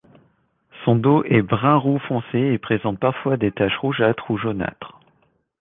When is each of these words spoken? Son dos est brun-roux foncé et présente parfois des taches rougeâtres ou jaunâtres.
Son 0.83 0.95
dos 0.95 1.23
est 1.25 1.43
brun-roux 1.43 1.99
foncé 2.07 2.39
et 2.39 2.57
présente 2.57 2.97
parfois 2.99 3.37
des 3.37 3.51
taches 3.51 3.77
rougeâtres 3.77 4.31
ou 4.31 4.37
jaunâtres. 4.39 4.97